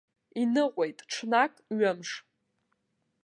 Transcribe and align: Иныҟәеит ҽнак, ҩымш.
Иныҟәеит 0.41 0.99
ҽнак, 1.11 1.53
ҩымш. 1.77 2.09